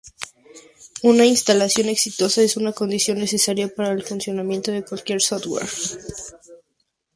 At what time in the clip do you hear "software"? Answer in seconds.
5.21-5.69